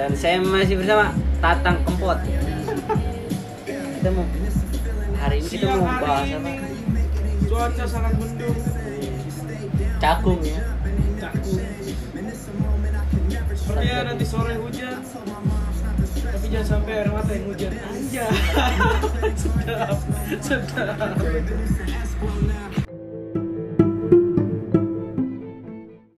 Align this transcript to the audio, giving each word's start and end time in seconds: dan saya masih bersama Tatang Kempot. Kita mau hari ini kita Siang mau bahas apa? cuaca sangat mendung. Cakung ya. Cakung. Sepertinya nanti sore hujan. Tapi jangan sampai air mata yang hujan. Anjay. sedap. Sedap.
dan 0.00 0.16
saya 0.16 0.40
masih 0.40 0.80
bersama 0.80 1.12
Tatang 1.44 1.76
Kempot. 1.84 2.16
Kita 3.68 4.08
mau 4.16 4.24
hari 5.20 5.44
ini 5.44 5.48
kita 5.52 5.68
Siang 5.68 5.84
mau 5.84 5.92
bahas 6.00 6.28
apa? 6.32 6.52
cuaca 7.44 7.84
sangat 7.84 8.14
mendung. 8.16 8.56
Cakung 10.00 10.40
ya. 10.40 10.60
Cakung. 11.20 11.60
Sepertinya 13.52 13.96
nanti 14.08 14.24
sore 14.24 14.56
hujan. 14.56 15.04
Tapi 16.30 16.46
jangan 16.48 16.64
sampai 16.64 16.92
air 16.96 17.10
mata 17.12 17.32
yang 17.36 17.44
hujan. 17.52 17.72
Anjay. 17.76 18.30
sedap. 19.44 19.96
Sedap. 20.40 21.12